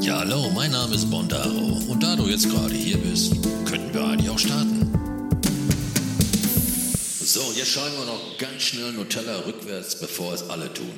[0.00, 3.32] Ja, hallo, mein Name ist Bondaro und da du jetzt gerade hier bist,
[3.64, 4.92] könnten wir eigentlich auch starten.
[7.20, 10.92] So, jetzt schreiben wir noch ganz schnell Nutella rückwärts, bevor es alle tun.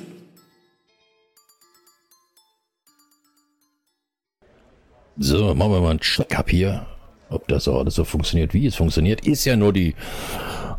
[5.17, 6.85] So, machen wir mal einen Check-up hier.
[7.29, 9.95] Ob das auch alles so funktioniert, wie es funktioniert, ist ja nur die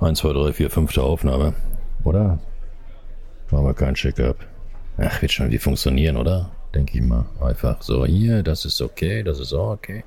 [0.00, 0.98] 1, 2, 3, 4, 5.
[0.98, 1.54] Aufnahme.
[2.04, 2.38] Oder?
[3.50, 4.36] Machen wir keinen Check-up.
[4.98, 6.50] Ach, wird schon irgendwie funktionieren, oder?
[6.74, 7.26] Denke ich mal.
[7.40, 10.04] Einfach so, hier, das ist okay, das ist auch okay.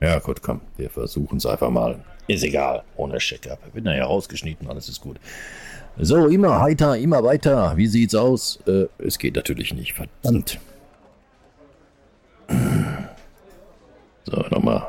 [0.00, 2.02] Ja, gut, komm, wir versuchen es einfach mal.
[2.26, 3.58] Ist egal, ohne Check-up.
[3.72, 5.18] Wird nachher rausgeschnitten, alles ist gut.
[5.98, 7.76] So, immer heiter, immer weiter.
[7.76, 8.58] Wie sieht's aus?
[8.66, 10.58] Äh, es geht natürlich nicht, verdammt.
[14.24, 14.88] So, nochmal.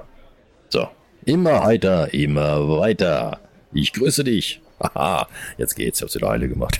[0.70, 0.88] So,
[1.26, 3.40] immer heiter, immer weiter.
[3.74, 4.62] Ich grüße dich.
[4.80, 5.28] Haha,
[5.58, 6.80] jetzt geht's, ich hab's wieder Eile gemacht.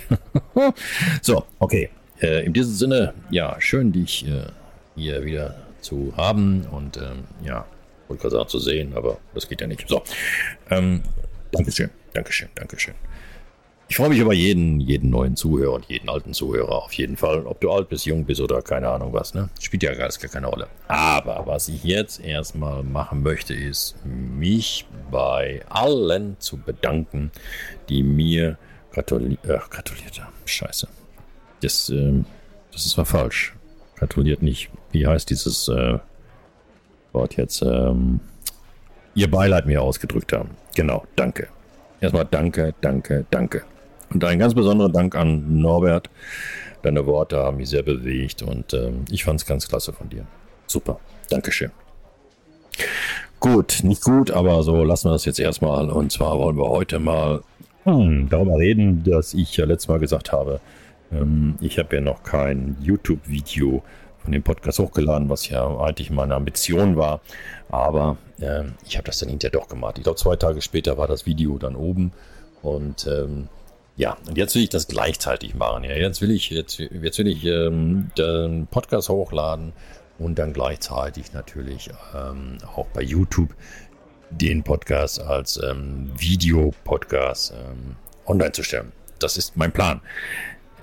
[1.22, 1.90] so, okay.
[2.24, 4.46] Äh, in diesem Sinne, ja, schön dich äh,
[4.96, 7.66] hier wieder zu haben und ähm, ja,
[8.08, 9.86] wollte gerade sagen zu sehen, aber das geht ja nicht.
[9.86, 10.02] So,
[10.70, 11.02] ähm,
[11.52, 12.94] Dankeschön, Dankeschön, Dankeschön.
[13.88, 17.46] Ich freue mich über jeden, jeden neuen Zuhörer und jeden alten Zuhörer auf jeden Fall.
[17.46, 19.50] Ob du alt bist, jung bist oder keine Ahnung was, ne?
[19.60, 20.68] Spielt ja gar, keine Rolle.
[20.88, 27.30] Aber was ich jetzt erstmal machen möchte, ist mich bei allen zu bedanken,
[27.90, 28.56] die mir
[28.92, 30.32] gratuli äh, gratuliert haben.
[30.46, 30.88] Scheiße.
[31.64, 32.22] Das, äh,
[32.72, 33.54] das war falsch.
[33.96, 34.70] Gratuliert nicht.
[34.92, 35.98] Wie heißt dieses äh,
[37.12, 37.62] Wort jetzt?
[37.62, 38.20] Ähm,
[39.14, 40.50] ihr Beileid mir ausgedrückt haben.
[40.74, 41.48] Genau, danke.
[42.00, 43.62] Erstmal danke, danke, danke.
[44.12, 46.10] Und ein ganz besonderer Dank an Norbert.
[46.82, 50.26] Deine Worte haben mich sehr bewegt und ähm, ich fand es ganz klasse von dir.
[50.66, 51.00] Super.
[51.30, 51.70] Dankeschön.
[53.40, 55.88] Gut, nicht gut, aber so lassen wir das jetzt erstmal.
[55.90, 57.42] Und zwar wollen wir heute mal
[57.84, 60.60] hm, darüber reden, dass ich ja letztes Mal gesagt habe,
[61.14, 63.82] ähm, ich habe ja noch kein YouTube-Video
[64.18, 67.20] von dem Podcast hochgeladen, was ja eigentlich meine Ambition war.
[67.70, 69.98] Aber äh, ich habe das dann hinterher doch gemacht.
[69.98, 72.12] Ich glaube, zwei Tage später war das Video dann oben.
[72.62, 73.48] Und ähm,
[73.96, 75.84] ja, und jetzt will ich das gleichzeitig machen.
[75.84, 79.72] Ja, jetzt will ich, jetzt, jetzt will ich ähm, den Podcast hochladen
[80.18, 83.54] und dann gleichzeitig natürlich ähm, auch bei YouTube
[84.30, 87.96] den Podcast als ähm, Videopodcast ähm,
[88.26, 88.92] online zu stellen.
[89.18, 90.00] Das ist mein Plan,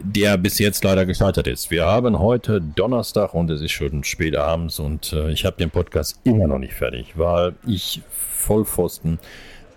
[0.03, 1.72] der bis jetzt leider gescheitert ist.
[1.72, 5.69] Wir haben heute Donnerstag und es ist schon spät abends und äh, ich habe den
[5.69, 9.19] Podcast immer noch nicht fertig, weil ich Vollpfosten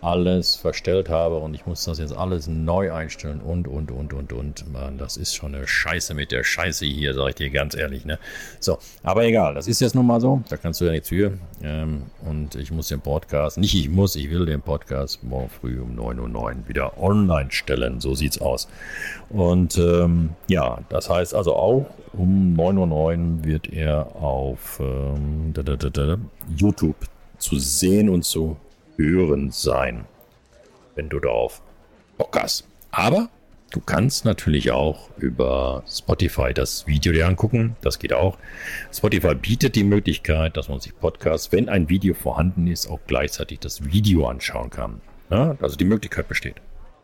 [0.04, 4.32] alles verstellt habe und ich muss das jetzt alles neu einstellen und, und, und, und,
[4.32, 4.72] und.
[4.72, 8.04] Man, das ist schon eine Scheiße mit der Scheiße hier, sage ich dir ganz ehrlich.
[8.04, 8.18] Ne?
[8.60, 11.38] So, aber egal, das ist jetzt nun mal so, da kannst du ja nichts für.
[11.62, 15.80] Ähm, und ich muss den Podcast, nicht ich muss, ich will den Podcast morgen früh
[15.80, 18.68] um 9.09 Uhr wieder online stellen, so sieht's aus.
[19.30, 25.62] Und ähm, ja, das heißt also auch, um 9.09 Uhr wird er auf ähm, da,
[25.62, 26.18] da, da,
[26.54, 26.96] YouTube
[27.38, 28.56] zu sehen und zu
[28.96, 30.04] hören sein,
[30.94, 31.62] wenn du darauf
[32.18, 32.66] Bock hast.
[32.90, 33.28] Aber
[33.70, 37.76] du kannst natürlich auch über Spotify das Video dir angucken.
[37.80, 38.38] Das geht auch.
[38.92, 43.60] Spotify bietet die Möglichkeit, dass man sich Podcasts, wenn ein Video vorhanden ist, auch gleichzeitig
[43.60, 45.00] das Video anschauen kann.
[45.30, 46.56] Ja, also die Möglichkeit besteht.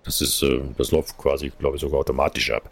[0.04, 2.70] Das ist, äh, das läuft quasi, glaube ich, sogar automatisch ab.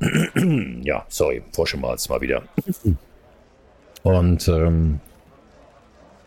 [0.82, 2.42] ja, sorry, forsche mal jetzt mal wieder.
[4.02, 5.00] Und, ähm,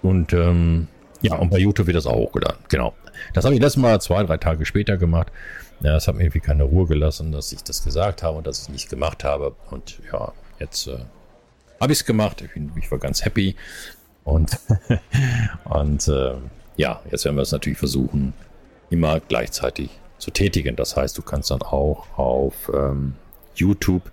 [0.01, 0.87] und, ähm,
[1.27, 2.57] ja, und bei YouTube wird das auch hochgeladen.
[2.69, 2.93] Genau.
[3.33, 5.31] Das habe ich letztes Mal zwei, drei Tage später gemacht.
[5.81, 8.59] Ja, es hat mir irgendwie keine Ruhe gelassen, dass ich das gesagt habe und dass
[8.59, 9.55] ich es nicht gemacht habe.
[9.69, 10.97] Und ja, jetzt äh,
[11.79, 12.41] habe ich es gemacht.
[12.41, 13.55] Ich, ich, war ganz happy.
[14.23, 14.57] Und,
[15.65, 16.33] und äh,
[16.77, 18.33] ja, jetzt werden wir es natürlich versuchen,
[18.89, 20.75] immer gleichzeitig zu tätigen.
[20.75, 23.13] Das heißt, du kannst dann auch auf ähm,
[23.55, 24.03] YouTube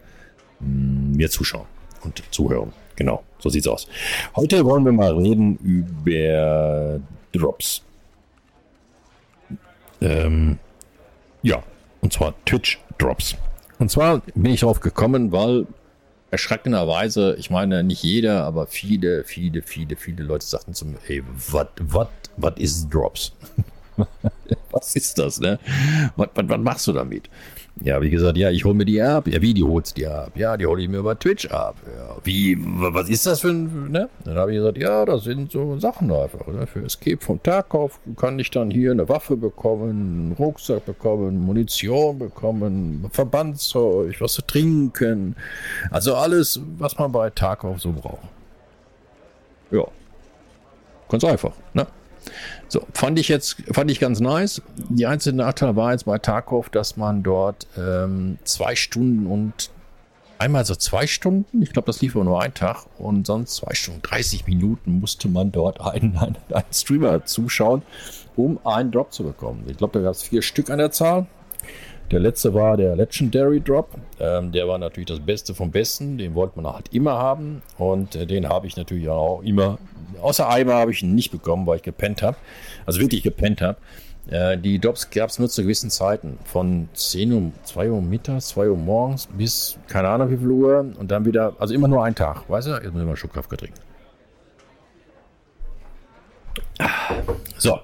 [0.60, 1.66] mh, mm, mir zuschauen
[2.04, 2.72] und zuhören.
[2.97, 3.88] Genau, so sieht's aus.
[4.37, 7.00] Heute wollen wir mal reden über
[7.32, 7.82] Drops.
[10.00, 10.59] Ähm,
[11.42, 11.62] ja,
[12.00, 13.37] und zwar Twitch Drops.
[13.78, 15.66] Und zwar bin ich darauf gekommen, weil
[16.31, 21.22] erschreckenderweise, ich meine nicht jeder, aber viele, viele, viele, viele Leute sagten zu mir, ey,
[21.51, 23.33] was, was, was ist Drops?
[24.71, 25.59] was ist das, ne?
[26.16, 26.28] Was
[26.59, 27.28] machst du damit?
[27.82, 29.26] Ja, wie gesagt, ja, ich hole mir die ab.
[29.26, 30.32] Ja, wie, die holst die ab?
[30.36, 31.74] Ja, die hole ich mir über Twitch ab.
[31.84, 34.09] Ja, wie, was ist das für ein, ne?
[34.24, 36.66] Dann habe ich gesagt, ja, das sind so Sachen einfach, ne?
[36.68, 42.18] Für Escape vom Tarkov kann ich dann hier eine Waffe bekommen, einen Rucksack bekommen, Munition
[42.18, 45.34] bekommen, Verbandszeug, was zu trinken.
[45.91, 48.28] Also alles, was man bei Tarkov so braucht.
[49.72, 49.84] Ja.
[51.09, 51.86] Ganz einfach, ne?
[52.68, 54.62] So, fand ich jetzt, fand ich ganz nice.
[54.88, 59.71] Die einzige Nachteil war jetzt bei Tarkov, dass man dort ähm, zwei Stunden und
[60.38, 64.03] einmal so zwei Stunden, ich glaube, das lief nur ein Tag und sonst zwei Stunden,
[64.03, 67.82] 30 Minuten musste man dort einen, einen, einen Streamer zuschauen,
[68.36, 69.65] um einen Drop zu bekommen.
[69.68, 71.27] Ich glaube, da gab es vier Stück an der Zahl.
[72.10, 73.89] Der letzte war der Legendary Drop.
[74.21, 76.18] Ähm, der war natürlich das Beste vom Besten.
[76.18, 77.62] Den wollte man halt immer haben.
[77.78, 79.78] Und äh, den habe ich natürlich auch immer.
[80.21, 82.36] Außer einmal habe ich ihn nicht bekommen, weil ich gepennt habe.
[82.86, 83.78] Also wirklich gepennt habe.
[84.30, 86.39] Äh, die Drops gab es nur zu gewissen Zeiten.
[86.45, 90.80] Von 10 Uhr, 2 Uhr mittags, 2 Uhr morgens bis keine Ahnung wie viel Uhr.
[90.98, 92.48] Und dann wieder, also immer nur ein Tag.
[92.48, 92.72] Weißt du?
[92.72, 93.80] Jetzt muss ich mal Schubkraft trinken.
[97.56, 97.78] So,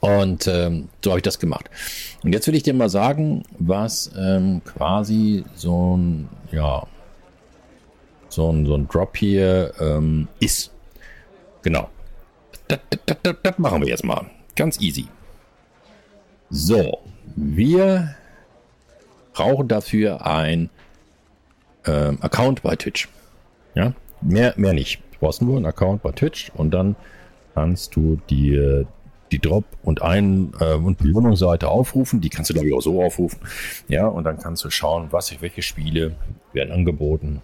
[0.00, 1.70] und ähm, so habe ich das gemacht.
[2.22, 6.86] Und jetzt will ich dir mal sagen, was ähm, quasi so ein, ja,
[8.28, 10.70] so ein, so ein Drop hier ähm, ist.
[11.62, 11.88] Genau.
[12.68, 14.26] Das, das, das, das machen wir jetzt mal.
[14.54, 15.08] Ganz easy.
[16.50, 16.98] So,
[17.34, 18.14] wir
[19.32, 20.70] brauchen dafür ein
[21.86, 23.08] ähm, Account bei Twitch.
[23.74, 25.00] Ja, mehr, mehr nicht.
[25.12, 26.96] Du brauchst nur einen Account bei Twitch und dann
[27.54, 28.86] kannst du dir
[29.32, 32.20] die Drop und ein äh, und Belohnungsseite aufrufen.
[32.20, 33.40] Die kannst du glaube ich auch so aufrufen.
[33.88, 36.14] Ja, und dann kannst du schauen, was welche Spiele
[36.52, 37.42] werden angeboten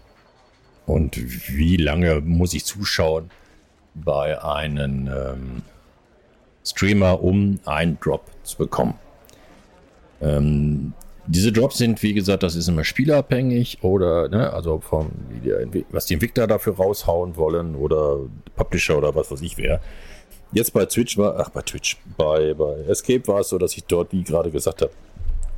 [0.87, 1.17] und
[1.57, 3.31] wie lange muss ich zuschauen
[3.95, 5.63] bei einem ähm,
[6.65, 8.95] Streamer, um einen Drop zu bekommen.
[10.21, 10.95] Ähm,
[11.27, 15.11] diese Drops sind, wie gesagt, das ist immer spielabhängig oder, ne, also vom,
[15.91, 18.19] was die Entwickler dafür raushauen wollen oder
[18.57, 19.81] Publisher oder was weiß ich wer.
[20.53, 23.85] Jetzt bei Twitch war, ach bei Twitch, bei, bei Escape war es so, dass ich
[23.85, 24.93] dort, wie gerade gesagt habe,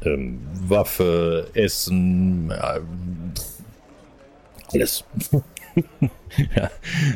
[0.04, 2.80] ähm, Waffe, Essen, äh,
[4.72, 5.04] alles.
[6.56, 6.70] ja,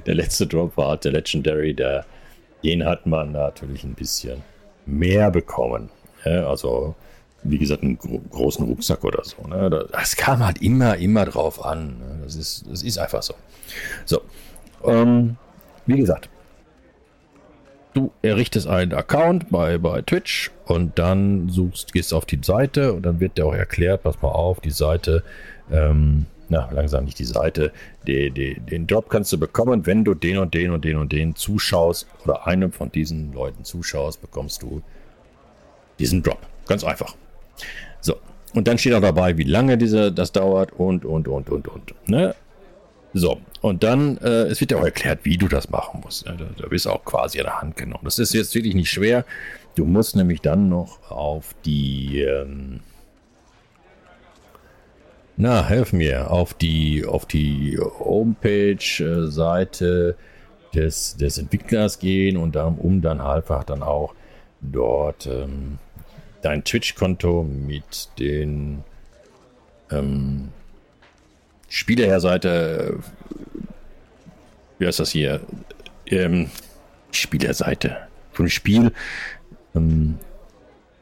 [0.07, 2.05] der letzte Drop war der Legendary, der,
[2.65, 4.43] den hat man natürlich ein bisschen
[4.87, 5.91] mehr bekommen.
[6.25, 6.97] Ja, also,
[7.45, 9.47] wie gesagt, einen gro großen Rucksack oder so.
[9.47, 9.71] Ne?
[9.93, 11.99] Das kam halt immer, immer drauf an.
[11.99, 12.21] Ne?
[12.25, 13.35] Das, ist, das ist einfach so.
[14.05, 14.23] So,
[14.85, 15.37] ähm,
[15.87, 16.29] wie gesagt,
[17.95, 23.03] Du errichtest einen Account bei, bei Twitch und dann suchst, gehst auf die Seite und
[23.03, 25.23] dann wird dir auch erklärt, pass mal auf, die Seite,
[25.73, 27.73] ähm, na, langsam nicht die Seite,
[28.07, 31.13] die, die, den Job kannst du bekommen, wenn du den und den und den und
[31.13, 34.83] den zuschaust oder einem von diesen Leuten zuschaust, bekommst du
[35.99, 36.41] diesen Drop.
[36.67, 37.15] Ganz einfach.
[38.01, 38.17] So.
[38.55, 42.09] Und dann steht auch dabei, wie lange diese, das dauert und, und, und, und, und.
[42.09, 42.35] Ne?
[43.13, 46.27] So, und dann, äh, es wird ja auch erklärt, wie du das machen musst.
[46.27, 48.05] Da, da bist du auch quasi an der Hand genommen.
[48.05, 49.25] Das ist jetzt wirklich nicht schwer.
[49.75, 52.81] Du musst nämlich dann noch auf die, ähm,
[55.37, 60.17] na, helf mir, auf die, auf die Homepage-Seite
[60.75, 64.15] des, des Entwicklers gehen und dann, um dann einfach dann auch
[64.61, 65.79] dort ähm,
[66.43, 68.85] dein Twitch-Konto mit den
[69.91, 70.49] ähm,
[71.69, 72.99] Spielerseite,
[74.79, 75.41] wie heißt das hier?
[76.07, 76.51] Ähm,
[77.11, 77.97] Spielerseite
[78.33, 78.93] von dem Spiel
[79.75, 80.19] ähm,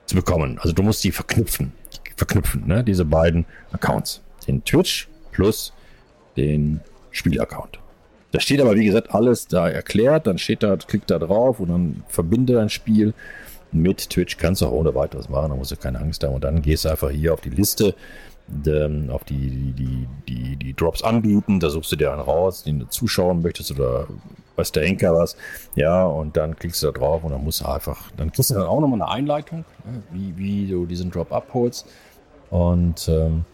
[0.07, 0.59] zu bekommen.
[0.61, 1.73] Also du musst die verknüpfen,
[2.17, 2.83] verknüpfen, ne?
[2.83, 4.23] diese beiden Accounts.
[4.47, 5.73] Den Twitch plus
[6.37, 6.81] den
[7.11, 7.79] Spielaccount.
[8.33, 10.27] Da steht aber, wie gesagt, alles da erklärt.
[10.27, 13.15] Dann steht da, klick da drauf und dann verbinde dein Spiel
[13.73, 14.37] mit Twitch.
[14.37, 16.35] Kannst du auch ohne weiteres machen, da musst du keine Angst haben.
[16.35, 17.95] Und dann gehst du einfach hier auf die Liste
[19.11, 21.61] auf die, die, die, die Drops anbieten.
[21.61, 24.07] Da suchst du dir einen raus, den du zuschauen möchtest oder
[24.57, 25.37] weiß der Enker was.
[25.75, 28.55] Ja, und dann klickst du da drauf und dann musst du einfach, dann kriegst du
[28.55, 31.87] dann auch nochmal eine Einleitung, ne, wie, wie du diesen Drop abholst.
[32.51, 33.45] Und ähm,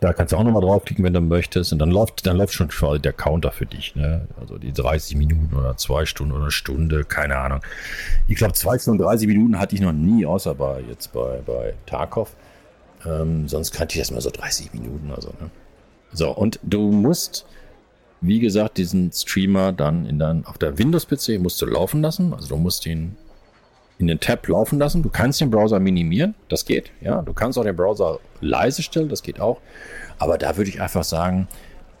[0.00, 1.72] da kannst du auch nochmal draufklicken, wenn du möchtest.
[1.72, 3.94] Und dann läuft, dann läuft schon quasi der Counter für dich.
[3.94, 4.26] Ne?
[4.38, 7.60] Also die 30 Minuten oder zwei Stunden oder eine Stunde, keine Ahnung.
[8.28, 11.74] Ich glaube, zwei Stunden 30 Minuten hatte ich noch nie, außer bei jetzt bei, bei
[11.86, 12.34] Tarkov.
[13.06, 15.28] Ähm, sonst kannte ich das mal so 30 Minuten oder so.
[15.28, 15.50] Ne?
[16.12, 17.44] So, und du musst,
[18.20, 22.32] wie gesagt, diesen Streamer dann in dein, auf der Windows-PC musst du laufen lassen.
[22.32, 23.16] Also du musst ihn
[23.98, 25.02] in den Tab laufen lassen.
[25.02, 26.90] Du kannst den Browser minimieren, das geht.
[27.00, 29.60] Ja, du kannst auch den Browser leise stellen, das geht auch.
[30.18, 31.48] Aber da würde ich einfach sagen,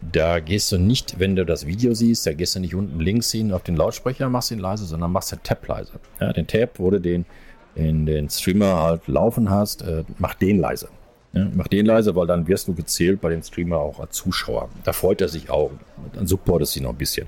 [0.00, 3.30] da gehst du nicht, wenn du das Video siehst, da gehst du nicht unten links
[3.32, 5.92] hin auf den Lautsprecher, machst ihn leise, sondern machst den Tab leise.
[6.20, 7.24] Ja, den Tab, du den
[7.74, 10.88] in den Streamer halt laufen hast, äh, mach den leise.
[11.34, 14.68] Ja, mach den leise, weil dann wirst du gezählt bei dem Streamer auch als Zuschauer.
[14.84, 15.72] Da freut er sich auch.
[16.12, 17.26] Dann supportest du ihn noch ein bisschen.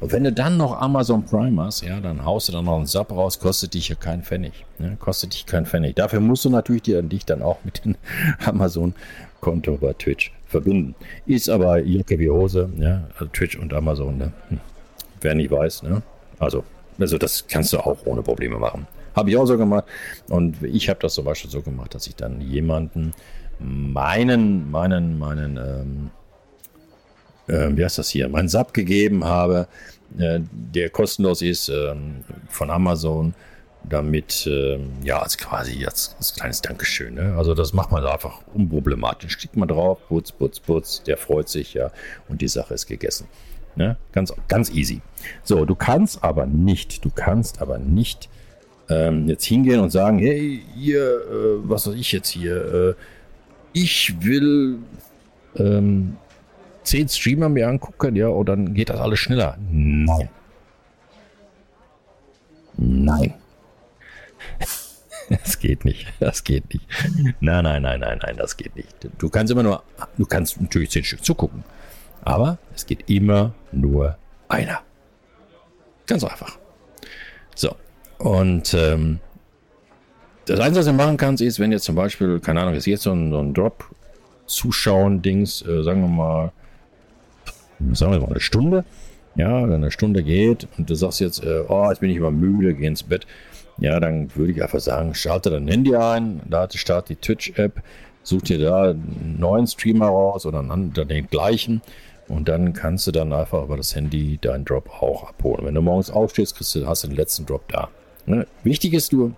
[0.00, 2.86] Und wenn du dann noch Amazon Prime hast, ja, dann haust du dann noch einen
[2.86, 4.64] Sub raus, kostet dich ja keinen Pfennig.
[4.80, 5.94] Ja, kostet dich keinen Pfennig.
[5.94, 7.94] Dafür musst du natürlich dir, dich dann auch mit dem
[8.44, 10.96] Amazon-Konto bei Twitch verbinden.
[11.26, 14.32] Ist aber Jacke wie Hose, ja, also Twitch und Amazon, ne?
[14.48, 14.58] Hm.
[15.20, 16.02] Wer nicht weiß, ne?
[16.40, 16.64] Also,
[16.98, 18.88] also das kannst du auch ohne Probleme machen.
[19.14, 19.84] Habe ich auch so gemacht.
[20.28, 23.12] Und ich habe das zum Beispiel so gemacht, dass ich dann jemanden
[23.58, 26.10] meinen, meinen, meinen, ähm,
[27.46, 29.68] äh, wie heißt das hier, meinen Sub gegeben habe,
[30.18, 33.34] äh, der kostenlos ist ähm, von Amazon,
[33.88, 37.14] damit, äh, ja, als quasi als, als kleines Dankeschön.
[37.14, 37.34] Ne?
[37.36, 39.38] Also das macht man einfach unproblematisch.
[39.38, 41.90] Klickt man drauf, putz, putz, putz, der freut sich ja
[42.28, 43.28] und die Sache ist gegessen.
[43.76, 43.96] Ne?
[44.12, 45.02] Ganz, ganz easy.
[45.42, 48.28] So, du kannst aber nicht, du kannst aber nicht
[48.88, 52.56] ähm, jetzt hingehen und sagen, hey, hier, äh, was soll ich jetzt hier?
[52.56, 52.94] Äh,
[53.72, 54.78] ich will
[55.56, 56.16] ähm,
[56.82, 59.58] zehn Streamer mir angucken, ja, und dann geht das alles schneller.
[59.70, 60.28] Nein.
[62.76, 63.34] Nein.
[65.30, 66.06] Das geht nicht.
[66.20, 66.86] Das geht nicht.
[67.40, 69.08] Nein, nein, nein, nein, nein, das geht nicht.
[69.16, 69.82] Du kannst immer nur,
[70.18, 71.64] du kannst natürlich zehn Stück zugucken.
[72.22, 74.82] Aber es geht immer nur einer.
[76.06, 76.58] Ganz einfach.
[77.54, 77.74] So.
[78.24, 79.20] Und ähm,
[80.46, 83.02] das Einzige, was du machen kannst, ist, wenn jetzt zum Beispiel, keine Ahnung, ist jetzt
[83.02, 86.52] so ein, so ein Drop-Zuschauen-Dings, äh, sagen wir mal,
[87.92, 88.86] sagen wir mal eine Stunde,
[89.34, 92.30] ja, wenn eine Stunde geht und du sagst jetzt, äh, oh, jetzt bin ich immer
[92.30, 93.26] müde, geh ins Bett,
[93.76, 97.82] ja, dann würde ich einfach sagen, schalte dein Handy ein, lade, start die Twitch-App,
[98.22, 101.82] such dir da einen neuen Streamer raus oder einen, den gleichen
[102.28, 105.66] und dann kannst du dann einfach über das Handy deinen Drop auch abholen.
[105.66, 107.90] Wenn du morgens aufstehst, kriegst du, hast du den letzten Drop da.
[108.26, 108.46] Ne?
[108.62, 109.32] Wichtig ist nur,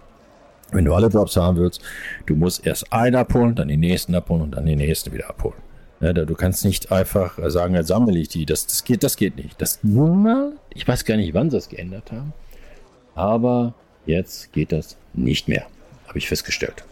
[0.73, 1.81] wenn du alle Drops haben willst,
[2.27, 5.59] du musst erst einen abholen, dann den nächsten abholen und dann den nächsten wieder abholen.
[6.01, 8.45] Ja, du kannst nicht einfach sagen, jetzt sammle ich die.
[8.45, 9.61] Das, das, geht, das geht nicht.
[9.61, 12.35] Das mal, ich weiß gar nicht, wann sie das geändert haben.
[13.15, 13.73] Aber
[14.05, 15.67] jetzt geht das nicht mehr.
[16.07, 16.85] Habe ich festgestellt.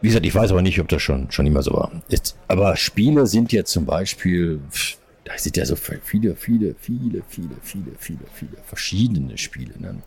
[0.00, 1.90] Wie gesagt, ich weiß aber nicht, ob das schon, schon immer so war.
[2.08, 4.60] Jetzt, aber Spiele sind jetzt zum Beispiel,
[5.28, 9.74] da sind ja so viele, viele, viele, viele, viele, viele, viele verschiedene Spiele.
[9.78, 10.02] Ne?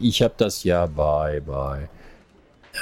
[0.00, 1.88] Ich habe das ja bei, bei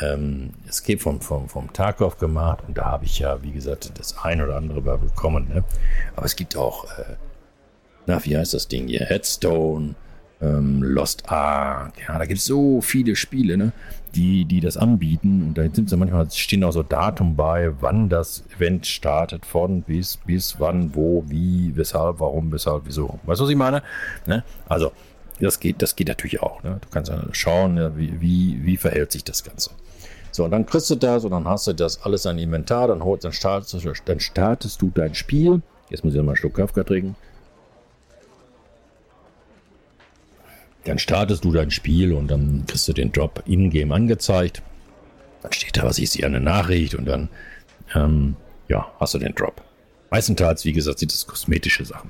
[0.02, 4.18] ähm, Escape vom, vom, vom Tarkov gemacht und da habe ich ja, wie gesagt, das
[4.18, 5.49] ein oder andere bekommen.
[5.49, 5.64] Ne?
[6.14, 7.16] Aber es gibt auch, äh,
[8.07, 9.07] na, wie heißt das Ding hier?
[9.07, 9.95] Headstone,
[10.40, 13.73] ähm, Lost Ark, ja, da gibt es so viele Spiele, ne?
[14.14, 15.42] die, die das anbieten.
[15.42, 19.83] Und da sind so manchmal stehen auch so Datum bei, wann das Event startet, von
[19.83, 23.18] bis, bis wann, wo, wie, weshalb, warum, weshalb, wieso.
[23.25, 23.83] Weißt du, was ich meine?
[24.26, 24.45] Ne?
[24.68, 24.92] Also,
[25.40, 26.62] das geht, das geht natürlich auch.
[26.62, 26.78] Ne?
[26.80, 29.71] Du kannst schauen, ja, wie, wie, wie verhält sich das Ganze.
[30.30, 33.02] So, und dann kriegst du das und dann hast du das alles an Inventar, dann,
[33.02, 35.62] holst, dann, startest, dann startest du dein Spiel.
[35.90, 37.16] Jetzt muss ich mal einen Schluck Kafka trinken.
[40.88, 44.62] Dann startest du dein Spiel und dann kriegst du den Drop in-game angezeigt.
[45.42, 47.28] Dann steht da, was ich sehe, eine Nachricht und dann,
[47.95, 48.37] ähm,
[48.68, 49.61] ja, hast du den Drop.
[50.11, 52.09] Meistenteils, wie gesagt, sind das kosmetische Sachen.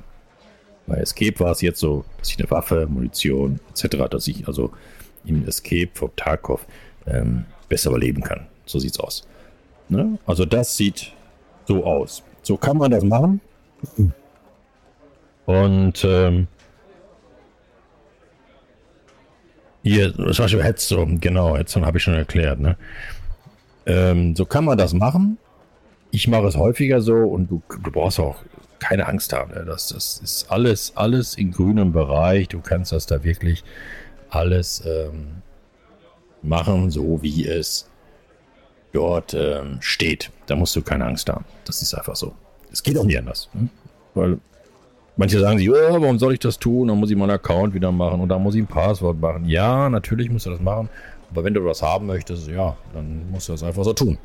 [0.86, 4.70] Bei Escape war es jetzt so, dass ich eine Waffe, Munition etc., dass ich also
[5.24, 6.64] im Escape vom Tarkov
[7.08, 8.46] ähm, besser überleben kann.
[8.64, 9.26] So sieht's aus.
[9.88, 10.20] Ne?
[10.24, 11.12] Also das sieht
[11.66, 12.22] so aus.
[12.42, 13.40] So kann man das machen.
[15.46, 16.46] Und ähm,
[19.88, 22.60] hier, zum Beispiel Headstone, genau, Headstone habe ich schon erklärt.
[22.60, 22.76] Ne?
[23.86, 25.38] Ähm, so kann man das machen.
[26.10, 28.36] Ich mache es häufiger so und du, du brauchst auch
[28.78, 29.52] keine Angst haben.
[29.52, 29.64] Ne?
[29.64, 32.48] Das, das ist alles, alles im grünen Bereich.
[32.48, 33.64] Du kannst das da wirklich
[34.30, 35.42] alles ähm,
[36.42, 37.88] machen, so wie es
[38.92, 40.30] dort ähm, steht.
[40.46, 41.44] Da musst du keine Angst haben.
[41.64, 42.34] Das ist einfach so.
[42.72, 43.48] Es geht auch nicht anders.
[43.54, 43.68] Ne?
[44.14, 44.38] Weil
[45.18, 46.88] manche sagen sich, oh, warum soll ich das tun?
[46.88, 49.44] Dann muss ich meinen Account wieder machen und dann muss ich ein Passwort machen.
[49.44, 50.88] Ja, natürlich musst du das machen.
[51.30, 54.16] Aber wenn du was haben möchtest, ja, dann musst du das einfach so tun.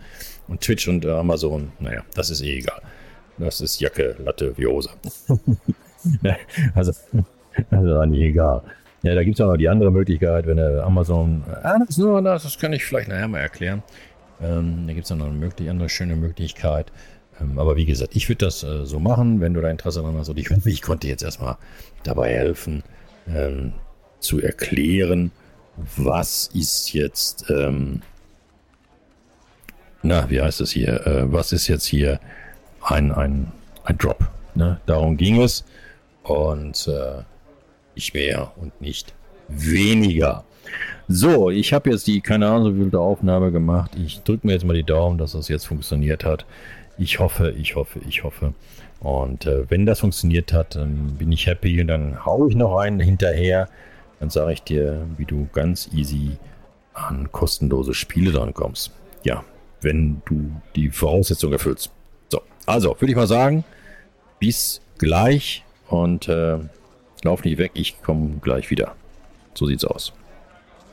[0.48, 2.82] Und Twitch und Amazon, naja, das ist eh egal.
[3.38, 4.92] Das ist Jacke, Latte, Viosa.
[6.76, 6.94] also,
[7.72, 8.62] also eigentlich egal.
[9.02, 11.44] Ja, da gibt es auch noch die andere Möglichkeit, wenn der Amazon.
[11.64, 13.84] Ah, das ist nur das, das kann ich vielleicht nachher mal erklären.
[14.42, 16.92] Ähm, da gibt es noch eine möglich, andere schöne Möglichkeit.
[17.40, 20.18] Ähm, aber wie gesagt, ich würde das äh, so machen, wenn du da Interesse daran
[20.18, 20.30] hast.
[20.30, 21.58] Und ich hoffe, ich konnte jetzt erstmal
[22.04, 22.84] dabei helfen,
[23.28, 23.74] ähm,
[24.20, 25.32] zu erklären,
[25.98, 28.02] was ist jetzt, ähm,
[30.02, 32.20] na, wie heißt es hier, äh, was ist jetzt hier
[32.82, 33.52] ein, ein,
[33.84, 34.28] ein Drop.
[34.56, 34.80] Ne?
[34.86, 35.66] Darum ging es.
[36.24, 37.24] Und äh,
[37.96, 39.14] nicht mehr und nicht
[39.48, 40.44] weniger.
[41.08, 43.92] So, ich habe jetzt die, keine Ahnung, so viele Aufnahme gemacht.
[43.96, 46.46] Ich drücke mir jetzt mal die Daumen, dass das jetzt funktioniert hat.
[46.98, 48.54] Ich hoffe, ich hoffe, ich hoffe.
[49.00, 52.78] Und äh, wenn das funktioniert hat, dann bin ich happy und dann haue ich noch
[52.78, 53.68] einen hinterher.
[54.20, 56.38] Dann sage ich dir, wie du ganz easy
[56.94, 58.92] an kostenlose Spiele dran kommst.
[59.24, 59.44] Ja,
[59.82, 61.92] wenn du die Voraussetzungen erfüllst.
[62.30, 63.64] So, also würde ich mal sagen,
[64.40, 66.60] bis gleich und äh,
[67.24, 68.96] lauf nicht weg, ich komme gleich wieder.
[69.54, 70.14] So sieht's aus.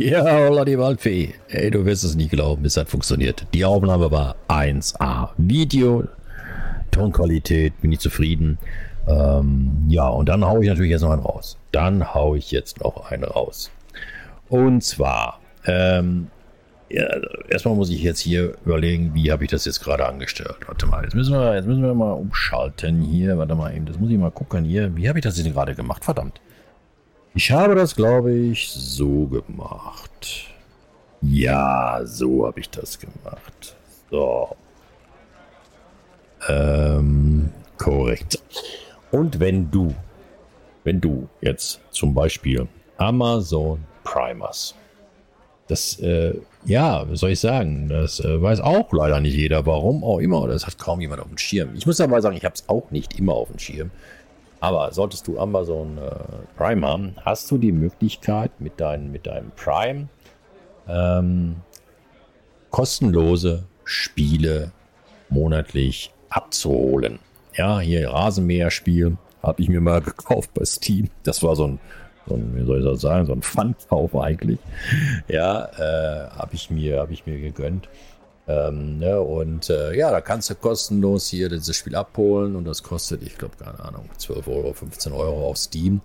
[0.01, 1.35] Ja, holla die Waldfee.
[1.49, 3.45] Ey, du wirst es nicht glauben, es hat funktioniert.
[3.53, 5.29] Die Aufnahme war 1A.
[5.37, 6.05] Video,
[6.91, 8.57] Tonqualität, bin ich zufrieden.
[9.07, 11.59] Ähm, ja, und dann haue ich natürlich jetzt noch einen raus.
[11.71, 13.71] Dann haue ich jetzt noch einen raus.
[14.49, 16.29] Und zwar, ähm,
[16.89, 17.07] ja,
[17.51, 20.57] erstmal muss ich jetzt hier überlegen, wie habe ich das jetzt gerade angestellt.
[20.67, 23.37] Warte mal, jetzt müssen wir, jetzt müssen wir mal umschalten hier.
[23.37, 24.97] Warte mal eben, das muss ich mal gucken hier.
[24.97, 26.07] Wie habe ich das denn gerade gemacht?
[26.07, 26.41] Verdammt.
[27.35, 30.47] Ich habe das, glaube ich, so gemacht.
[31.23, 33.77] Ja, so habe ich das gemacht.
[34.11, 34.57] So.
[36.49, 38.43] Ähm, korrekt.
[39.11, 39.95] Und wenn du,
[40.85, 44.75] wenn du jetzt zum Beispiel Amazon Primers,
[45.69, 46.35] das, äh,
[46.65, 50.49] ja, was soll ich sagen, das äh, weiß auch leider nicht jeder, warum auch immer,
[50.49, 51.71] das hat kaum jemand auf dem Schirm.
[51.77, 53.91] Ich muss aber sagen, ich habe es auch nicht immer auf dem Schirm.
[54.61, 56.11] Aber solltest du Amazon äh,
[56.57, 60.09] Prime haben, hast du die Möglichkeit mit, dein, mit deinem Prime
[60.87, 61.57] ähm,
[62.71, 64.73] kostenlose Spiele
[65.31, 67.19] monatlich abzuholen.
[67.55, 71.09] Ja, hier Rasenmäher-Spiel habe ich mir mal gekauft bei Steam.
[71.23, 71.81] Das war so ein,
[72.27, 74.59] so ein wie soll ich das sagen, so ein Pfandkauf eigentlich.
[75.27, 77.89] Ja, äh, habe ich habe ich mir gegönnt.
[78.51, 82.83] Ähm, ne, und äh, ja, da kannst du kostenlos hier dieses Spiel abholen und das
[82.83, 86.01] kostet, ich glaube, keine Ahnung, 12 Euro, 15 Euro auf Steam.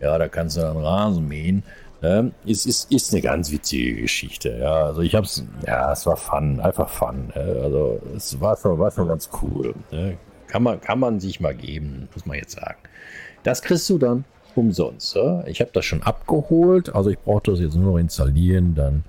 [0.00, 1.62] Ja, da kannst du dann Rasen mähen.
[2.02, 2.32] Ne?
[2.44, 4.58] Ist, ist, ist eine ganz witzige Geschichte.
[4.58, 7.32] Ja, also ich hab's, ja, es war fun, einfach fun.
[7.34, 7.60] Ne?
[7.62, 9.74] Also es war schon, war schon ganz cool.
[9.92, 10.18] Ne?
[10.48, 12.78] Kann, man, kann man sich mal geben, muss man jetzt sagen.
[13.44, 14.24] Das kriegst du dann
[14.56, 15.14] umsonst.
[15.14, 15.44] Ja?
[15.46, 19.04] Ich habe das schon abgeholt, also ich brauche das jetzt nur noch installieren, dann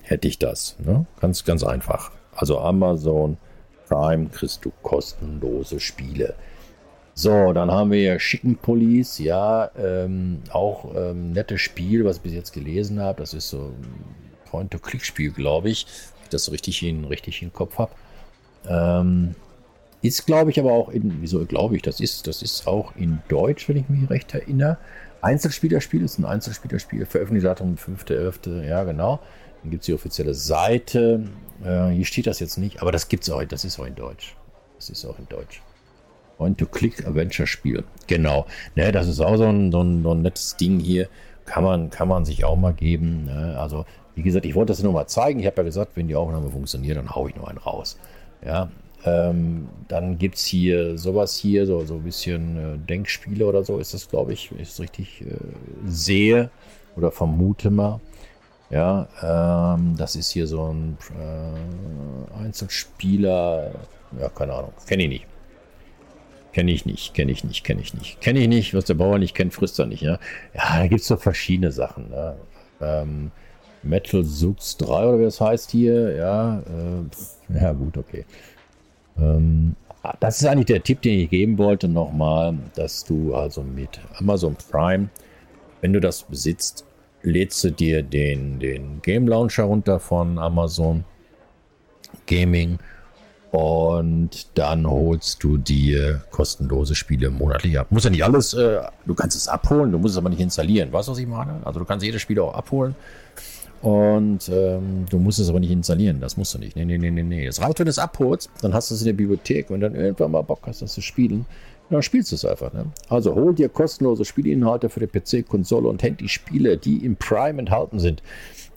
[0.00, 0.76] hätte ich das.
[0.78, 1.04] Ne?
[1.20, 2.10] Ganz, ganz einfach.
[2.34, 3.36] Also Amazon
[3.88, 6.34] Prime kriegst du kostenlose Spiele.
[7.14, 12.22] So, dann haben wir hier Chicken Police, ja, ähm, auch ähm, nettes Spiel, was ich
[12.22, 13.20] bis jetzt gelesen habe.
[13.20, 17.48] Das ist so ein Point-to-Click-Spiel, glaube ich, wenn ich das so richtig in, richtig in
[17.48, 17.92] den Kopf habe.
[18.66, 19.34] Ähm,
[20.00, 23.20] ist, glaube ich, aber auch in, wieso glaube ich, das ist, das ist auch in
[23.28, 24.78] Deutsch, wenn ich mich recht erinnere.
[25.20, 29.20] Einzelspielerspiel ist ein Einzelspielerspiel, veröffentlicht Datum 5.11., ja, genau.
[29.62, 31.28] Dann gibt es die offizielle Seite.
[31.64, 34.34] Äh, hier steht das jetzt nicht, aber das gibt's auch, das ist auch in Deutsch.
[34.76, 35.62] Das ist auch in Deutsch.
[36.38, 37.84] Point-to-Click-Adventure-Spiel.
[38.08, 38.46] Genau.
[38.74, 41.08] Ne, das ist auch so ein, so, ein, so ein nettes Ding hier.
[41.44, 43.26] Kann man, kann man sich auch mal geben.
[43.26, 43.56] Ne?
[43.58, 45.40] Also, wie gesagt, ich wollte das nur mal zeigen.
[45.40, 47.98] Ich habe ja gesagt, wenn die Aufnahme funktioniert, dann haue ich noch einen raus.
[48.44, 48.70] Ja,
[49.04, 53.78] ähm, dann gibt es hier sowas hier, so, so ein bisschen äh, Denkspiele oder so
[53.78, 55.34] ist das, glaube ich, es richtig äh,
[55.86, 56.50] sehe
[56.96, 58.00] oder vermute mal.
[58.72, 63.70] Ja, ähm, das ist hier so ein äh, Einzelspieler.
[64.18, 64.72] Ja, keine Ahnung.
[64.86, 65.26] Kenne ich nicht.
[66.54, 68.20] Kenne ich nicht, kenne ich nicht, kenne ich nicht.
[68.22, 70.02] Kenne ich nicht, was der Bauer nicht kennt, frisst er nicht.
[70.02, 70.18] Ja,
[70.54, 72.08] ja da gibt es so verschiedene Sachen.
[72.10, 72.36] Ne?
[72.80, 73.30] Ähm,
[73.82, 76.16] Metal Sux 3 oder wie das heißt hier.
[76.16, 78.24] Ja, äh, ja gut, okay.
[79.18, 79.76] Ähm,
[80.20, 84.56] das ist eigentlich der Tipp, den ich geben wollte nochmal, dass du also mit Amazon
[84.70, 85.10] Prime,
[85.82, 86.86] wenn du das besitzt,
[87.22, 91.04] lädst du dir den, den Game Launcher runter von Amazon
[92.26, 92.78] Gaming
[93.52, 97.88] und dann holst du dir kostenlose Spiele monatlich ab.
[97.90, 100.92] Muss ja nicht alles, äh, du kannst es abholen, du musst es aber nicht installieren.
[100.92, 101.60] Weißt du, was ich meine?
[101.64, 102.94] Also du kannst jedes Spiel auch abholen
[103.82, 106.18] und ähm, du musst es aber nicht installieren.
[106.20, 106.76] Das musst du nicht.
[106.76, 107.46] Nee, nee, nee, nee, nee.
[107.46, 109.94] Es reicht, wenn du es abholst, dann hast du es in der Bibliothek und dann
[109.94, 111.44] irgendwann mal Bock hast, das zu spielen
[111.90, 112.72] dann spielst du es einfach.
[112.72, 112.86] Ne?
[113.08, 117.98] Also hol dir kostenlose Spielinhalte für den PC, Konsole und Handy-Spiele, die im Prime enthalten
[117.98, 118.22] sind.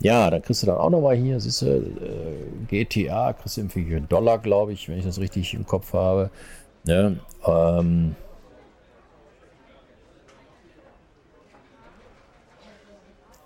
[0.02, 1.84] Ja, dann kriegst du dann auch nochmal hier, siehst du, äh,
[2.68, 6.30] GTA, kriegst du für einen Dollar, glaube ich, wenn ich das richtig im Kopf habe.
[6.84, 7.18] Ne?
[7.46, 8.16] Ähm,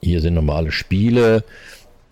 [0.02, 1.44] hier sind normale Spiele.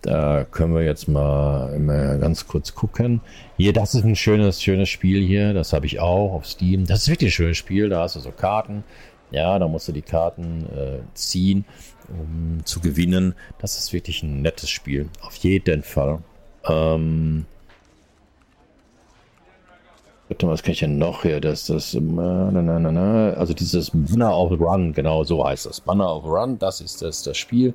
[0.02, 3.20] Da können wir jetzt mal, mal ganz kurz gucken.
[3.56, 5.52] Hier, das ist ein schönes, schönes Spiel hier.
[5.54, 6.86] Das habe ich auch auf Steam.
[6.86, 7.88] Das ist wirklich ein schönes Spiel.
[7.88, 8.84] Da hast du so Karten.
[9.30, 11.64] Ja, da musst du die Karten äh, ziehen,
[12.08, 13.34] um zu gewinnen.
[13.58, 15.08] Das ist wirklich ein nettes Spiel.
[15.20, 16.20] Auf jeden Fall.
[16.64, 17.44] Ähm,
[20.28, 21.40] was kann ich denn noch hier?
[21.40, 25.80] Das, das, na, na, na, also dieses Banner of Run, genau so heißt das.
[25.80, 27.74] Banner of Run, das ist das, das Spiel.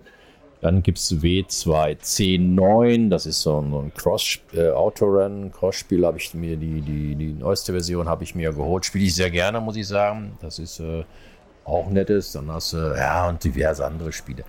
[0.63, 6.33] Dann gibt es W2C9, das ist so ein, so ein Cross-Autorennen, äh, Cross-Spiel habe ich
[6.33, 8.85] mir, die, die, die neueste Version habe ich mir geholt.
[8.85, 10.37] Spiele ich sehr gerne, muss ich sagen.
[10.41, 11.03] Das ist äh,
[11.65, 12.31] auch nettes.
[12.31, 14.45] Dann hast du, ja, und diverse andere Spiele.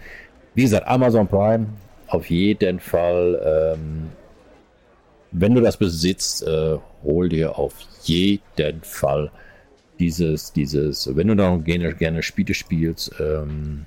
[0.55, 1.67] Wie gesagt, Amazon Prime,
[2.07, 4.11] auf jeden Fall, ähm,
[5.33, 7.75] wenn du das besitzt, äh, hol dir auf
[8.05, 9.33] jeden Fall
[9.99, 13.85] dieses, dieses, wenn du da gerne, gerne Spiele spielst, ähm,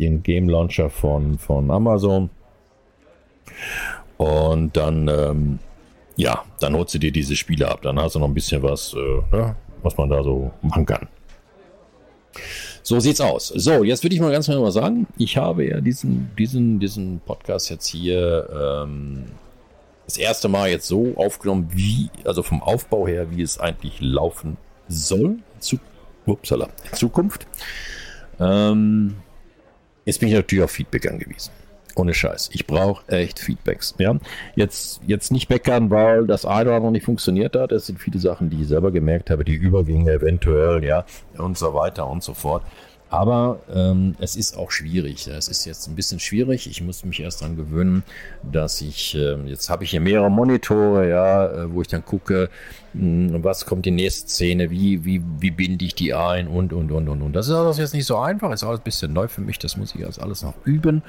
[0.00, 2.30] den Game Launcher von, von Amazon.
[4.16, 5.58] Und dann, ähm,
[6.16, 7.82] ja, dann holst du dir diese Spiele ab.
[7.82, 11.08] Dann hast du noch ein bisschen was, äh, ne, was man da so machen kann.
[12.82, 13.48] So sieht's aus.
[13.48, 17.70] So, jetzt würde ich mal ganz mal sagen, ich habe ja diesen, diesen, diesen Podcast
[17.70, 18.48] jetzt hier
[18.84, 19.26] ähm,
[20.06, 24.56] das erste Mal jetzt so aufgenommen, wie, also vom Aufbau her, wie es eigentlich laufen
[24.88, 25.36] soll.
[25.60, 25.78] Zu,
[26.26, 27.46] upsala, in Zukunft.
[28.40, 29.16] Ähm,
[30.04, 31.50] jetzt bin ich natürlich auf Feedback angewiesen.
[31.96, 32.50] Ohne Scheiß.
[32.52, 33.94] Ich brauche echt Feedbacks.
[33.98, 34.16] Ja?
[34.54, 37.72] Jetzt, jetzt nicht meckern, weil das eine oder andere nicht funktioniert hat.
[37.72, 41.04] Es sind viele Sachen, die ich selber gemerkt habe, die Übergänge eventuell, ja,
[41.36, 42.62] und so weiter und so fort.
[43.10, 45.26] Aber ähm, es ist auch schwierig.
[45.26, 46.68] Es ist jetzt ein bisschen schwierig.
[46.70, 48.04] Ich muss mich erst daran gewöhnen,
[48.44, 52.48] dass ich, äh, jetzt habe ich hier mehrere Monitore, ja, äh, wo ich dann gucke,
[52.92, 56.72] mh, hm, was kommt die nächste Szene, wie, wie, wie binde ich die ein und,
[56.72, 57.32] und, und, und, und.
[57.32, 59.58] Das ist alles jetzt nicht so einfach, ist alles ein bisschen neu für mich.
[59.58, 61.02] Das muss ich jetzt alles noch üben.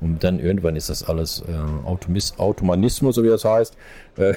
[0.00, 3.76] Und dann irgendwann ist das alles äh, Automis Automanismus, so wie das heißt.
[4.18, 4.34] Äh,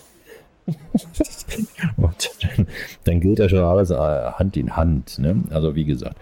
[1.97, 2.67] und dann,
[3.03, 5.19] dann gilt ja schon alles äh, Hand in Hand.
[5.19, 5.43] Ne?
[5.49, 6.17] Also wie gesagt.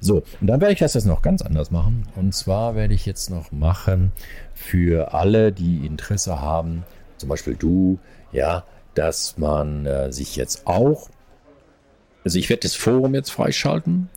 [0.00, 2.08] So, und dann werde ich das jetzt noch ganz anders machen.
[2.16, 4.12] Und zwar werde ich jetzt noch machen
[4.54, 6.84] für alle, die Interesse haben,
[7.18, 7.98] zum Beispiel du,
[8.32, 11.08] ja, dass man äh, sich jetzt auch,
[12.24, 14.08] also ich werde das Forum jetzt freischalten,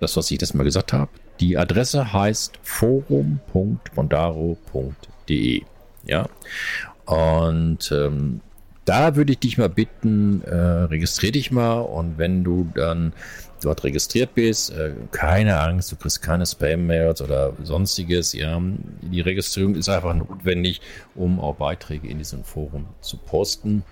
[0.00, 1.10] das, was ich das mal gesagt habe.
[1.40, 5.62] Die Adresse heißt forum.mondaro.de.
[6.04, 6.28] Ja.
[7.04, 8.40] Und ähm,
[8.86, 13.12] da würde ich dich mal bitten, äh, registrier dich mal und wenn du dann
[13.60, 18.32] dort registriert bist, äh, keine Angst, du kriegst keine Spam-Mails oder sonstiges.
[18.32, 18.60] Ja,
[19.02, 20.80] die Registrierung ist einfach notwendig,
[21.14, 23.82] um auch Beiträge in diesem Forum zu posten.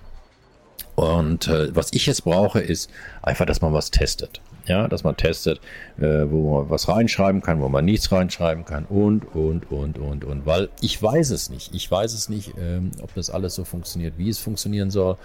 [0.94, 2.88] Und äh, was ich jetzt brauche, ist
[3.20, 4.40] einfach, dass man was testet.
[4.66, 5.60] Ja, dass man testet,
[5.98, 10.24] äh, wo man was reinschreiben kann, wo man nichts reinschreiben kann und, und, und, und,
[10.24, 10.46] und.
[10.46, 11.74] Weil ich weiß es nicht.
[11.74, 15.18] Ich weiß es nicht, ähm, ob das alles so funktioniert, wie es funktionieren soll.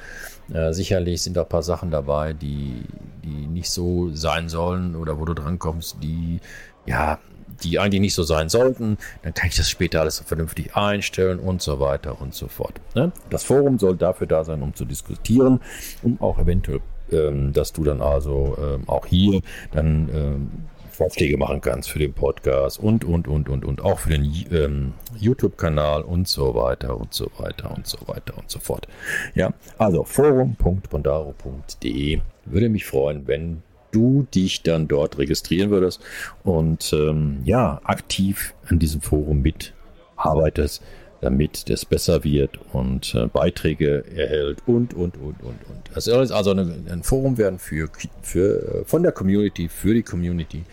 [0.54, 2.84] Äh, sicherlich sind da ein paar Sachen dabei, die,
[3.24, 6.42] die nicht so sein sollen oder wo du drankommst, die,
[6.86, 7.20] ja,
[7.64, 11.62] die eigentlich nicht so sein sollten, dann kann ich das später alles vernünftig einstellen und
[11.62, 12.80] so weiter und so fort.
[12.96, 13.12] Ne?
[13.30, 15.60] Das Forum soll dafür da sein, um zu diskutieren,
[16.02, 19.42] um auch eventuell, ähm, dass du dann also ähm, auch hier
[19.72, 20.52] dann ähm,
[21.00, 24.92] Vorschläge machen kannst für den Podcast und, und, und, und, und auch für den ähm,
[25.18, 28.86] YouTube-Kanal und so weiter und so weiter und so weiter und so fort.
[29.34, 36.02] Ja, also forum.bondaro.de würde mich freuen, wenn du dich dann dort registrieren würdest
[36.44, 40.84] und ähm, ja, aktiv an diesem Forum mitarbeitest,
[41.22, 45.90] damit das besser wird und äh, Beiträge erhält und, und, und, und, und.
[45.94, 47.90] Das soll also eine, ein Forum werden für,
[48.22, 50.64] für, äh, von der Community, für die Community,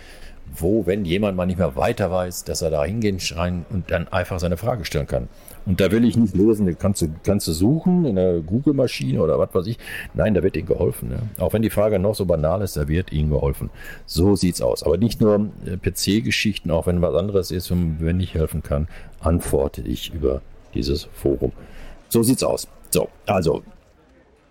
[0.54, 4.08] wo, wenn jemand mal nicht mehr weiter weiß, dass er da hingehen schreien und dann
[4.08, 5.28] einfach seine Frage stellen kann.
[5.66, 9.38] Und da will ich nicht lesen, kannst du, kannst du suchen in der Google-Maschine oder
[9.38, 9.78] was weiß ich.
[10.14, 11.10] Nein, da wird ihnen geholfen.
[11.10, 11.44] Ja.
[11.44, 13.70] Auch wenn die Frage noch so banal ist, da wird ihnen geholfen.
[14.06, 14.84] So sieht's aus.
[14.84, 18.86] Aber nicht nur äh, PC-Geschichten, auch wenn was anderes ist und wenn ich helfen kann,
[19.20, 20.40] antworte ich über
[20.72, 21.52] dieses Forum.
[22.08, 22.68] So sieht's aus.
[22.90, 23.62] So, also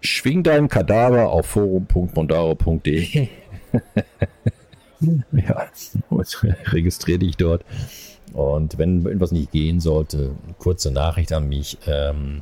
[0.01, 3.29] schwing dein Kadaver auf forum.mondaro.de.
[6.43, 7.63] ja, registriere dich dort.
[8.33, 11.77] Und wenn irgendwas nicht gehen sollte, kurze Nachricht an mich.
[11.87, 12.41] Ähm,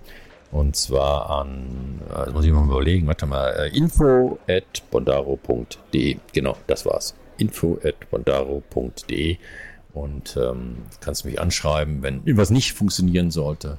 [0.52, 6.18] und zwar an, also muss ich mal überlegen, warte mal, äh, info at bondaro.de.
[6.32, 7.16] Genau, das war's.
[7.38, 9.38] Info at bondaro.de.
[9.94, 13.78] Und ähm, kannst mich anschreiben, wenn irgendwas nicht funktionieren sollte.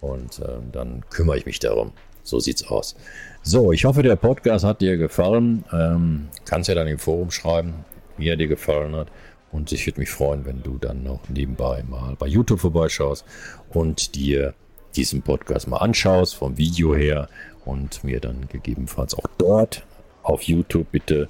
[0.00, 1.92] Und ähm, dann kümmere ich mich darum.
[2.22, 2.96] So sieht's aus.
[3.42, 5.64] So, ich hoffe, der Podcast hat dir gefallen.
[5.72, 7.84] Ähm, kannst ja dann im Forum schreiben,
[8.18, 9.08] wie er dir gefallen hat.
[9.52, 13.24] Und ich würde mich freuen, wenn du dann noch nebenbei mal bei YouTube vorbeischaust
[13.70, 14.54] und dir
[14.96, 17.28] diesen Podcast mal anschaust, vom Video her
[17.64, 19.84] und mir dann gegebenenfalls auch dort
[20.22, 21.28] auf YouTube bitte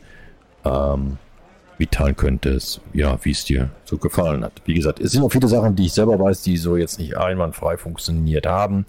[0.65, 1.19] ähm,
[1.81, 4.53] mitteilen könntest, ja, wie es dir so gefallen hat.
[4.67, 7.17] Wie gesagt, es sind auch viele Sachen, die ich selber weiß, die so jetzt nicht
[7.17, 8.85] einwandfrei funktioniert haben.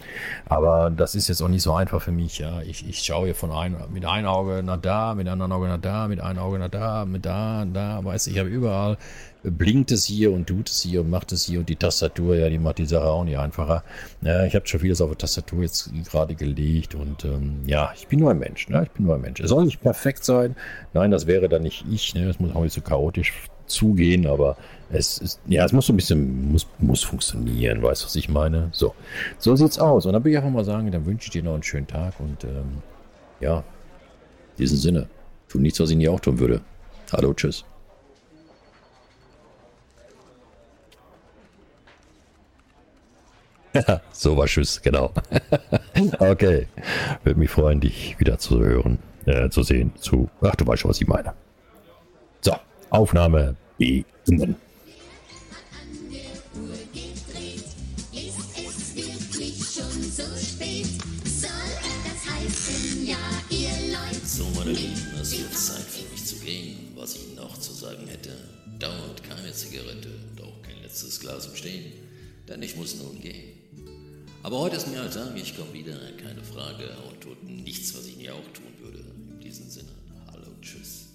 [0.45, 2.39] Aber das ist jetzt auch nicht so einfach für mich.
[2.39, 5.53] Ja, ich, ich schaue hier von ein, mit einem Auge nach da, mit einem anderen
[5.53, 8.03] Auge nach da, mit einem Auge nach da, mit da, da.
[8.03, 8.97] Weißt du, ich habe überall
[9.43, 12.49] blinkt es hier und tut es hier und macht es hier und die Tastatur, ja,
[12.49, 13.83] die macht die Sache auch nicht einfacher.
[14.21, 18.07] Ja, ich habe schon vieles auf der Tastatur jetzt gerade gelegt und ähm, ja, ich
[18.07, 18.83] bin nur ein Mensch, ne?
[18.83, 19.39] Ich bin nur ein Mensch.
[19.39, 20.55] Es soll nicht perfekt sein.
[20.93, 22.25] Nein, das wäre dann nicht ich, ne?
[22.25, 23.33] Das muss auch nicht so chaotisch
[23.65, 24.57] zugehen, aber
[24.91, 28.29] es ist, ja, es muss so ein bisschen, muss, muss funktionieren, weißt du, was ich
[28.29, 28.69] meine?
[28.73, 28.93] So,
[29.39, 30.05] so sieht's aus.
[30.05, 32.19] Und dann will ich einfach mal sagen, dann wünsche ich dir noch einen schönen Tag
[32.19, 32.81] und ähm,
[33.39, 35.07] ja, in diesem Sinne,
[35.47, 36.61] tu nichts, was ich nie auch tun würde.
[37.11, 37.65] Hallo, tschüss.
[44.11, 45.13] So war Tschüss, genau.
[46.19, 46.67] okay.
[47.23, 50.29] Würde mich freuen, dich wieder zu hören, äh, zu sehen, zu.
[50.41, 51.33] Ach, du weißt schon, was ich meine.
[52.41, 52.55] So,
[52.89, 54.55] Aufnahme beenden.
[64.23, 66.93] So, meine Lieben, es wird Zeit für mich zu gehen.
[66.95, 68.31] Was ich noch zu sagen hätte,
[68.79, 71.91] dauert keine Zigarette und auch kein letztes Glas im Stehen,
[72.47, 73.60] denn ich muss nun gehen.
[74.43, 78.07] Aber heute ist mir als sagen, ich komme wieder, keine Frage, und tut nichts, was
[78.07, 78.99] ich nie auch tun würde.
[78.99, 79.89] In diesem Sinne,
[80.31, 81.09] hallo, tschüss.